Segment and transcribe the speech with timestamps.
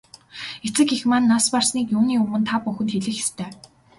[0.67, 3.49] Эцэг эх маань нас барсныг юуны өмнө та бүхэнд хэлэх ёстой.